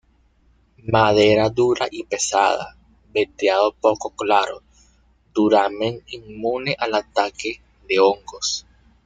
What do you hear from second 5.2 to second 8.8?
duramen inmune al ataque de hongos.